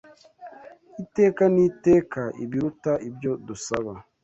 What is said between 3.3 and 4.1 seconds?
dusaba,